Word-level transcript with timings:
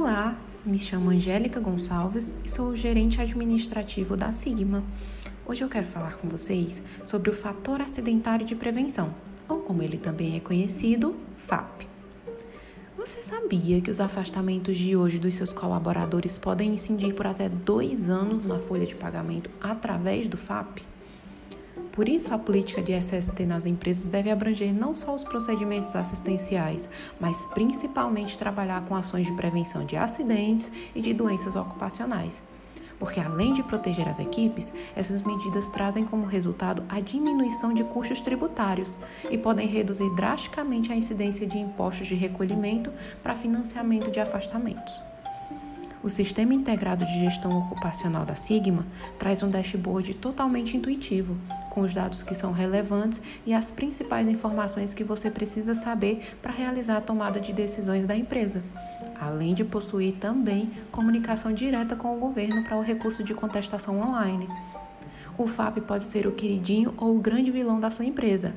Olá, 0.00 0.38
me 0.64 0.78
chamo 0.78 1.10
Angélica 1.10 1.58
Gonçalves 1.58 2.32
e 2.44 2.48
sou 2.48 2.76
gerente 2.76 3.20
administrativo 3.20 4.16
da 4.16 4.30
Sigma. 4.30 4.84
Hoje 5.44 5.64
eu 5.64 5.68
quero 5.68 5.88
falar 5.88 6.18
com 6.18 6.28
vocês 6.28 6.80
sobre 7.02 7.30
o 7.30 7.34
fator 7.34 7.80
acidentário 7.80 8.46
de 8.46 8.54
prevenção, 8.54 9.12
ou 9.48 9.58
como 9.58 9.82
ele 9.82 9.98
também 9.98 10.36
é 10.36 10.40
conhecido, 10.40 11.16
FAP. 11.36 11.88
Você 12.96 13.24
sabia 13.24 13.80
que 13.80 13.90
os 13.90 13.98
afastamentos 13.98 14.76
de 14.76 14.94
hoje 14.94 15.18
dos 15.18 15.34
seus 15.34 15.52
colaboradores 15.52 16.38
podem 16.38 16.74
incidir 16.74 17.12
por 17.12 17.26
até 17.26 17.48
dois 17.48 18.08
anos 18.08 18.44
na 18.44 18.60
folha 18.60 18.86
de 18.86 18.94
pagamento 18.94 19.50
através 19.60 20.28
do 20.28 20.36
FAP? 20.36 20.78
Por 21.98 22.08
isso, 22.08 22.32
a 22.32 22.38
política 22.38 22.80
de 22.80 22.92
SST 22.92 23.44
nas 23.44 23.66
empresas 23.66 24.06
deve 24.06 24.30
abranger 24.30 24.72
não 24.72 24.94
só 24.94 25.12
os 25.12 25.24
procedimentos 25.24 25.96
assistenciais, 25.96 26.88
mas 27.18 27.44
principalmente 27.46 28.38
trabalhar 28.38 28.84
com 28.84 28.94
ações 28.94 29.26
de 29.26 29.32
prevenção 29.32 29.84
de 29.84 29.96
acidentes 29.96 30.70
e 30.94 31.00
de 31.00 31.12
doenças 31.12 31.56
ocupacionais. 31.56 32.40
Porque 33.00 33.18
além 33.18 33.52
de 33.52 33.64
proteger 33.64 34.08
as 34.08 34.20
equipes, 34.20 34.72
essas 34.94 35.22
medidas 35.22 35.70
trazem 35.70 36.04
como 36.04 36.24
resultado 36.24 36.84
a 36.88 37.00
diminuição 37.00 37.74
de 37.74 37.82
custos 37.82 38.20
tributários 38.20 38.96
e 39.28 39.36
podem 39.36 39.66
reduzir 39.66 40.08
drasticamente 40.14 40.92
a 40.92 40.96
incidência 40.96 41.48
de 41.48 41.58
impostos 41.58 42.06
de 42.06 42.14
recolhimento 42.14 42.92
para 43.24 43.34
financiamento 43.34 44.08
de 44.08 44.20
afastamentos. 44.20 45.02
O 46.00 46.08
Sistema 46.08 46.54
Integrado 46.54 47.04
de 47.04 47.18
Gestão 47.18 47.58
Ocupacional 47.58 48.24
da 48.24 48.36
Sigma 48.36 48.86
traz 49.18 49.42
um 49.42 49.50
dashboard 49.50 50.14
totalmente 50.14 50.76
intuitivo, 50.76 51.36
com 51.70 51.80
os 51.82 51.92
dados 51.92 52.22
que 52.22 52.34
são 52.34 52.52
relevantes 52.52 53.20
e 53.46 53.54
as 53.54 53.70
principais 53.70 54.28
informações 54.28 54.94
que 54.94 55.04
você 55.04 55.30
precisa 55.30 55.74
saber 55.74 56.36
para 56.42 56.52
realizar 56.52 56.96
a 56.96 57.00
tomada 57.00 57.40
de 57.40 57.52
decisões 57.52 58.06
da 58.06 58.16
empresa, 58.16 58.62
além 59.20 59.54
de 59.54 59.64
possuir 59.64 60.14
também 60.14 60.70
comunicação 60.90 61.52
direta 61.52 61.96
com 61.96 62.16
o 62.16 62.20
governo 62.20 62.64
para 62.64 62.76
o 62.76 62.82
recurso 62.82 63.22
de 63.22 63.34
contestação 63.34 64.00
online. 64.00 64.48
O 65.36 65.46
FAP 65.46 65.78
pode 65.82 66.04
ser 66.04 66.26
o 66.26 66.32
queridinho 66.32 66.92
ou 66.96 67.16
o 67.16 67.20
grande 67.20 67.50
vilão 67.50 67.78
da 67.78 67.90
sua 67.90 68.04
empresa. 68.04 68.52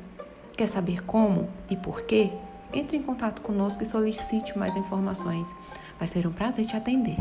Quer 0.58 0.68
saber 0.68 1.04
como 1.04 1.48
e 1.70 1.76
por 1.76 2.02
quê? 2.02 2.32
Entre 2.74 2.98
em 2.98 3.04
contato 3.04 3.42
conosco 3.42 3.84
e 3.84 3.86
solicite 3.86 4.58
mais 4.58 4.76
informações. 4.76 5.54
Vai 6.00 6.08
ser 6.08 6.26
um 6.26 6.32
prazer 6.32 6.66
te 6.66 6.76
atender. 6.76 7.18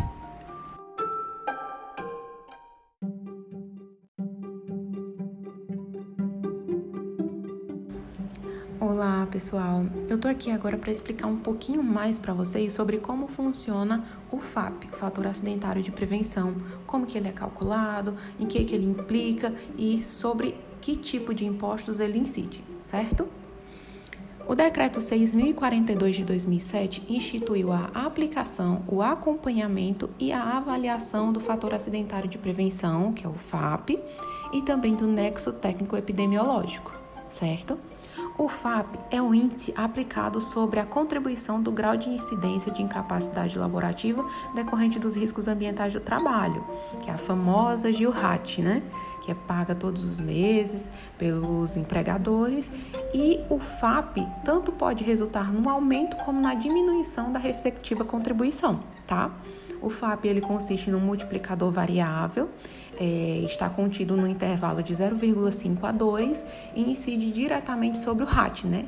Olá, 8.80 9.28
pessoal. 9.30 9.84
Eu 10.08 10.16
tô 10.16 10.26
aqui 10.26 10.50
agora 10.50 10.78
para 10.78 10.90
explicar 10.90 11.26
um 11.26 11.36
pouquinho 11.36 11.82
mais 11.82 12.18
para 12.18 12.32
vocês 12.32 12.72
sobre 12.72 12.96
como 12.96 13.28
funciona 13.28 14.06
o 14.32 14.38
FAP, 14.38 14.84
o 14.90 14.96
fator 14.96 15.26
acidentário 15.26 15.82
de 15.82 15.92
prevenção, 15.92 16.54
como 16.86 17.04
que 17.04 17.18
ele 17.18 17.28
é 17.28 17.32
calculado, 17.32 18.16
em 18.38 18.46
que 18.46 18.64
que 18.64 18.74
ele 18.74 18.86
implica 18.86 19.54
e 19.76 20.02
sobre 20.02 20.56
que 20.80 20.96
tipo 20.96 21.34
de 21.34 21.44
impostos 21.44 22.00
ele 22.00 22.18
incide, 22.18 22.64
certo? 22.78 23.28
O 24.48 24.54
Decreto 24.54 24.98
6042 24.98 26.16
de 26.16 26.24
2007 26.24 27.04
instituiu 27.06 27.72
a 27.72 27.90
aplicação, 27.92 28.82
o 28.88 29.02
acompanhamento 29.02 30.08
e 30.18 30.32
a 30.32 30.56
avaliação 30.56 31.34
do 31.34 31.38
fator 31.38 31.74
acidentário 31.74 32.30
de 32.30 32.38
prevenção, 32.38 33.12
que 33.12 33.26
é 33.26 33.28
o 33.28 33.34
FAP, 33.34 33.90
e 34.54 34.62
também 34.62 34.94
do 34.94 35.06
nexo 35.06 35.52
técnico 35.52 35.98
epidemiológico, 35.98 36.98
certo? 37.28 37.78
O 38.38 38.48
FAP 38.48 38.96
é 39.10 39.20
um 39.20 39.34
índice 39.34 39.72
aplicado 39.76 40.40
sobre 40.40 40.80
a 40.80 40.86
contribuição 40.86 41.60
do 41.60 41.70
grau 41.70 41.96
de 41.96 42.08
incidência 42.08 42.72
de 42.72 42.82
incapacidade 42.82 43.58
laborativa 43.58 44.24
decorrente 44.54 44.98
dos 44.98 45.14
riscos 45.14 45.46
ambientais 45.46 45.92
do 45.92 46.00
trabalho, 46.00 46.64
que 47.02 47.10
é 47.10 47.12
a 47.12 47.18
famosa 47.18 47.92
GILRAT, 47.92 48.62
né? 48.62 48.82
Que 49.22 49.30
é 49.30 49.34
paga 49.34 49.74
todos 49.74 50.04
os 50.04 50.20
meses 50.20 50.90
pelos 51.18 51.76
empregadores. 51.76 52.72
E 53.12 53.40
o 53.50 53.58
FAP 53.58 54.18
tanto 54.44 54.72
pode 54.72 55.04
resultar 55.04 55.52
no 55.52 55.68
aumento 55.68 56.16
como 56.24 56.40
na 56.40 56.54
diminuição 56.54 57.32
da 57.32 57.38
respectiva 57.38 58.04
contribuição, 58.04 58.80
tá? 59.10 59.28
O 59.82 59.90
FAP 59.90 60.26
ele 60.26 60.40
consiste 60.40 60.88
num 60.88 61.00
multiplicador 61.00 61.72
variável, 61.72 62.48
é, 62.98 63.42
está 63.44 63.68
contido 63.68 64.16
no 64.16 64.28
intervalo 64.28 64.82
de 64.84 64.94
0,5 64.94 65.78
a 65.82 65.90
2 65.90 66.44
e 66.76 66.90
incide 66.90 67.32
diretamente 67.32 67.98
sobre 67.98 68.22
o 68.22 68.26
RAT, 68.26 68.64
né? 68.64 68.86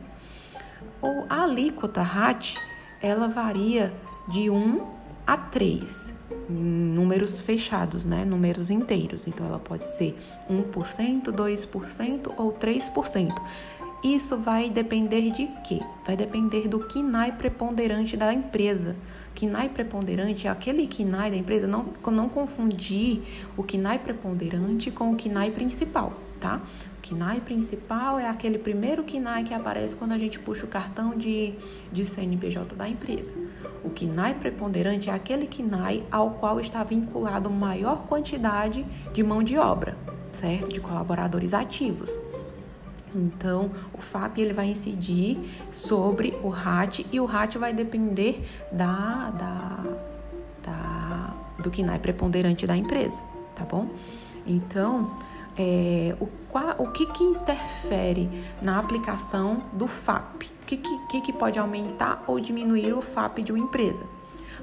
Ou 1.00 1.26
a 1.28 1.42
alíquota 1.42 2.02
RAT, 2.02 2.54
ela 3.02 3.26
varia 3.26 3.92
de 4.28 4.48
1 4.48 4.86
a 5.26 5.36
3, 5.36 6.14
números 6.48 7.40
fechados, 7.40 8.06
né? 8.06 8.24
Números 8.24 8.70
inteiros. 8.70 9.26
Então 9.26 9.46
ela 9.46 9.58
pode 9.58 9.86
ser 9.88 10.16
1%, 10.48 11.32
2% 11.32 12.32
ou 12.36 12.52
3%. 12.52 13.32
Isso 14.02 14.36
vai 14.36 14.68
depender 14.68 15.30
de 15.30 15.46
quê? 15.62 15.80
Vai 16.04 16.16
depender 16.16 16.66
do 16.66 16.80
KINAI 16.80 17.36
preponderante 17.36 18.16
da 18.16 18.34
empresa. 18.34 18.96
KINAI 19.32 19.68
preponderante 19.68 20.48
é 20.48 20.50
aquele 20.50 20.88
KINAI 20.88 21.30
da 21.30 21.36
empresa, 21.36 21.68
não, 21.68 21.86
não 22.10 22.28
confundir 22.28 23.22
o 23.56 23.62
KINAI 23.62 24.00
preponderante 24.00 24.90
com 24.90 25.12
o 25.12 25.16
KINAI 25.16 25.52
principal, 25.52 26.14
tá? 26.40 26.60
O 26.98 27.00
KINAI 27.00 27.42
principal 27.42 28.18
é 28.18 28.28
aquele 28.28 28.58
primeiro 28.58 29.04
KINAI 29.04 29.44
que 29.44 29.54
aparece 29.54 29.94
quando 29.94 30.10
a 30.10 30.19
gente 30.19 30.36
puxa 30.36 30.64
o 30.66 30.69
cartão 30.69 31.16
de, 31.16 31.54
de 31.92 32.04
CNPJ 32.04 32.74
da 32.74 32.88
empresa. 32.88 33.36
O 33.84 33.90
KINAI 33.90 34.34
preponderante 34.34 35.10
é 35.10 35.12
aquele 35.12 35.46
KINAI 35.46 36.02
ao 36.10 36.32
qual 36.32 36.58
está 36.58 36.82
vinculado 36.82 37.48
maior 37.48 38.08
quantidade 38.08 38.84
de 39.14 39.22
mão 39.22 39.44
de 39.44 39.56
obra, 39.56 39.96
certo? 40.32 40.72
De 40.72 40.80
colaboradores 40.80 41.54
ativos. 41.54 42.20
Então, 43.14 43.70
o 43.92 44.00
FAP 44.00 44.38
ele 44.38 44.52
vai 44.52 44.66
incidir 44.66 45.38
sobre 45.70 46.38
o 46.42 46.48
RAT 46.48 47.00
e 47.12 47.20
o 47.20 47.24
RAT 47.24 47.56
vai 47.56 47.72
depender 47.72 48.42
da, 48.70 49.30
da, 49.30 49.78
da, 50.62 51.34
do 51.62 51.70
KINAI 51.70 51.98
preponderante 51.98 52.66
da 52.66 52.76
empresa, 52.76 53.20
tá 53.54 53.64
bom? 53.64 53.88
Então, 54.46 55.16
é, 55.56 56.16
o, 56.20 56.28
o 56.78 56.90
que, 56.92 57.06
que 57.06 57.22
interfere 57.22 58.28
na 58.60 58.78
aplicação 58.78 59.62
do 59.72 59.86
FAP? 59.86 60.44
O 60.44 60.64
que, 60.64 60.76
que, 60.76 61.20
que 61.20 61.32
pode 61.32 61.58
aumentar 61.58 62.24
ou 62.26 62.40
diminuir 62.40 62.94
o 62.94 63.02
FAP 63.02 63.40
de 63.40 63.52
uma 63.52 63.58
empresa? 63.58 64.04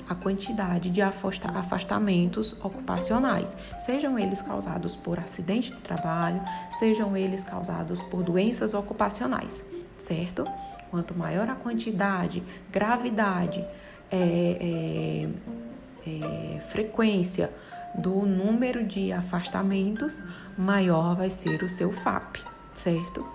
A 0.07 0.15
quantidade 0.15 0.89
de 0.89 1.01
afastamentos 1.01 2.53
ocupacionais, 2.63 3.55
sejam 3.79 4.17
eles 4.17 4.41
causados 4.41 4.95
por 4.95 5.19
acidente 5.19 5.71
de 5.71 5.77
trabalho, 5.77 6.41
sejam 6.77 7.15
eles 7.15 7.43
causados 7.43 8.01
por 8.03 8.23
doenças 8.23 8.73
ocupacionais, 8.73 9.65
certo? 9.97 10.45
Quanto 10.89 11.15
maior 11.15 11.49
a 11.49 11.55
quantidade, 11.55 12.43
gravidade, 12.71 13.65
é, 14.11 15.27
é, 16.05 16.09
é, 16.09 16.59
frequência 16.61 17.51
do 17.95 18.25
número 18.25 18.83
de 18.83 19.11
afastamentos, 19.11 20.21
maior 20.57 21.15
vai 21.15 21.29
ser 21.29 21.63
o 21.63 21.69
seu 21.69 21.91
FAP, 21.91 22.37
certo? 22.73 23.25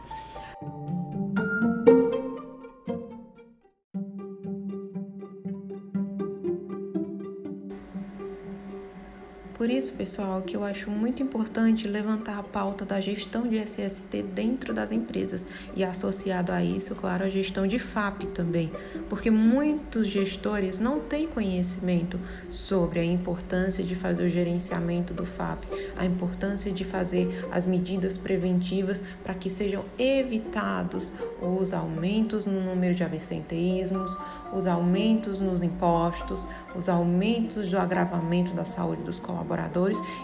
Por 9.54 9.70
isso, 9.70 9.92
pessoal, 9.92 10.42
que 10.42 10.56
eu 10.56 10.64
acho 10.64 10.90
muito 10.90 11.22
importante 11.22 11.86
levantar 11.86 12.40
a 12.40 12.42
pauta 12.42 12.84
da 12.84 13.00
gestão 13.00 13.46
de 13.46 13.56
SST 13.56 14.20
dentro 14.34 14.74
das 14.74 14.90
empresas 14.90 15.48
e 15.76 15.84
associado 15.84 16.50
a 16.50 16.62
isso, 16.62 16.92
claro, 16.96 17.22
a 17.22 17.28
gestão 17.28 17.64
de 17.64 17.78
FAP 17.78 18.24
também, 18.34 18.72
porque 19.08 19.30
muitos 19.30 20.08
gestores 20.08 20.80
não 20.80 20.98
têm 20.98 21.28
conhecimento 21.28 22.18
sobre 22.50 22.98
a 22.98 23.04
importância 23.04 23.84
de 23.84 23.94
fazer 23.94 24.24
o 24.24 24.28
gerenciamento 24.28 25.14
do 25.14 25.24
FAP, 25.24 25.62
a 25.96 26.04
importância 26.04 26.72
de 26.72 26.84
fazer 26.84 27.46
as 27.52 27.64
medidas 27.64 28.18
preventivas 28.18 29.00
para 29.22 29.34
que 29.34 29.48
sejam 29.48 29.84
evitados 29.96 31.12
os 31.40 31.72
aumentos 31.72 32.44
no 32.44 32.60
número 32.60 32.92
de 32.92 33.04
absenteísmos, 33.04 34.18
os 34.52 34.66
aumentos 34.66 35.40
nos 35.40 35.62
impostos, 35.62 36.46
os 36.74 36.88
aumentos 36.88 37.70
do 37.70 37.78
agravamento 37.78 38.52
da 38.52 38.64
saúde 38.64 39.02
dos 39.02 39.20
colaboradores 39.20 39.43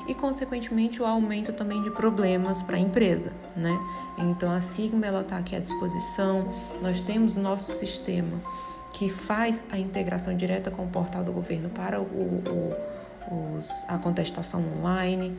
e, 0.07 0.15
consequentemente, 0.15 1.01
o 1.01 1.07
aumento 1.07 1.53
também 1.53 1.83
de 1.83 1.91
problemas 1.91 2.63
para 2.63 2.77
a 2.77 2.81
empresa, 2.81 3.33
né? 3.57 3.79
Então, 4.19 4.53
a 4.53 4.61
Sigma 4.61 5.07
ela 5.07 5.21
está 5.21 5.37
aqui 5.37 5.55
à 5.55 5.59
disposição. 5.59 6.49
Nós 6.83 7.01
temos 7.01 7.37
o 7.37 7.41
nosso 7.41 7.73
sistema 7.73 8.41
que 8.93 9.09
faz 9.09 9.65
a 9.71 9.79
integração 9.79 10.37
direta 10.37 10.71
com 10.71 10.85
o 10.85 10.89
portal 10.89 11.23
do 11.23 11.33
governo 11.33 11.69
para 11.71 12.01
o, 12.01 12.05
o, 12.05 13.57
os, 13.57 13.69
a 13.89 13.99
contestação 13.99 14.63
online. 14.79 15.37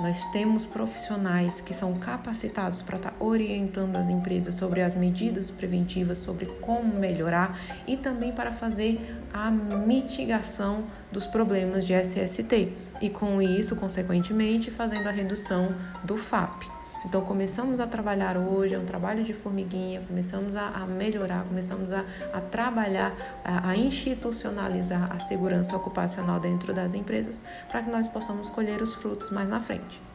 Nós 0.00 0.24
temos 0.26 0.64
profissionais 0.64 1.60
que 1.60 1.74
são 1.74 1.94
capacitados 1.94 2.80
para 2.80 2.96
estar 2.96 3.10
tá 3.10 3.16
orientando 3.24 3.96
as 3.96 4.08
empresas 4.08 4.54
sobre 4.54 4.80
as 4.80 4.94
medidas 4.94 5.50
preventivas, 5.50 6.18
sobre 6.18 6.46
como 6.60 6.98
melhorar 6.98 7.58
e 7.86 7.96
também 7.96 8.32
para 8.32 8.50
fazer 8.50 8.98
a 9.32 9.50
mitigação 9.50 10.84
dos 11.12 11.26
problemas 11.26 11.86
de 11.86 11.92
SST 11.92 12.72
e 13.00 13.10
com 13.10 13.42
isso, 13.42 13.76
consequentemente, 13.76 14.70
fazendo 14.70 15.06
a 15.06 15.12
redução 15.12 15.74
do 16.02 16.16
FAP. 16.16 16.79
Então 17.04 17.22
começamos 17.22 17.80
a 17.80 17.86
trabalhar 17.86 18.36
hoje, 18.36 18.74
é 18.74 18.78
um 18.78 18.84
trabalho 18.84 19.24
de 19.24 19.32
formiguinha, 19.32 20.02
começamos 20.02 20.54
a, 20.54 20.68
a 20.68 20.86
melhorar, 20.86 21.44
começamos 21.44 21.92
a, 21.92 22.04
a 22.32 22.40
trabalhar, 22.40 23.14
a, 23.44 23.70
a, 23.70 23.76
institucionalizar 23.76 25.10
a 25.10 25.18
segurança 25.18 25.76
ocupacional 25.76 26.38
dentro 26.38 26.74
das 26.74 26.94
empresas 26.94 27.40
para 27.68 27.82
que 27.82 27.90
nós 27.90 28.06
possamos 28.06 28.50
colher 28.50 28.82
os 28.82 28.94
frutos 28.94 29.30
mais 29.30 29.48
na 29.48 29.60
frente. 29.60 30.09